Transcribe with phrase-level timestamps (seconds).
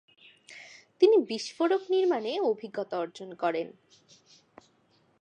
[1.01, 3.67] তিনি বিস্ফোরক নির্মাণে অভিজ্ঞতা অর্জন করেন।